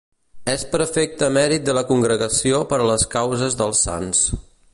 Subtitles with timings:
[0.53, 4.27] És Prefecte emèrit de la Congregació per a les Causes dels Sants.